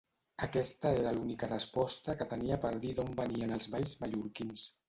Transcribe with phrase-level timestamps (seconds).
[0.45, 4.69] Aquesta era l'única resposta que tenia per dir d'on venien els balls mallorquins.